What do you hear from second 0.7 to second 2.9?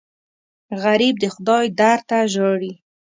غریب د خدای در ته ژاړي